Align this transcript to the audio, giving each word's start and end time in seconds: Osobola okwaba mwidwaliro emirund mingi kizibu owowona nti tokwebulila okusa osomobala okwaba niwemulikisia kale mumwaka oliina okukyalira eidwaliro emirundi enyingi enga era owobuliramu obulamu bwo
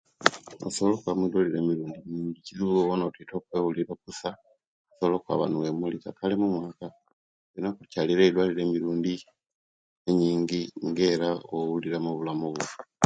Osobola 0.67 0.93
okwaba 0.95 1.17
mwidwaliro 1.19 1.57
emirund 1.59 1.95
mingi 2.11 2.39
kizibu 2.45 2.71
owowona 2.73 3.03
nti 3.09 3.21
tokwebulila 3.29 3.91
okusa 3.93 4.29
osomobala 4.89 5.15
okwaba 5.17 5.45
niwemulikisia 5.47 6.11
kale 6.17 6.35
mumwaka 6.41 6.87
oliina 7.47 7.67
okukyalira 7.71 8.21
eidwaliro 8.23 8.59
emirundi 8.65 9.13
enyingi 10.09 10.61
enga 10.85 11.03
era 11.13 11.29
owobuliramu 11.53 12.07
obulamu 12.11 12.45
bwo 12.51 12.63